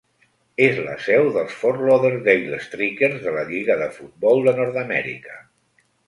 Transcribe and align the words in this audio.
És 0.67 0.77
la 0.85 0.93
seu 1.07 1.27
dels 1.33 1.57
Fort 1.57 1.83
Lauderdale 1.89 2.59
Strikers 2.67 3.19
de 3.25 3.33
la 3.35 3.43
lliga 3.49 3.75
de 3.83 3.89
futbol 3.99 4.41
de 4.47 4.55
Nord-Amèrica. 4.61 5.37